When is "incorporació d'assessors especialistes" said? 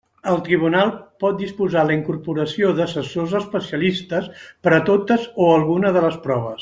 1.97-4.31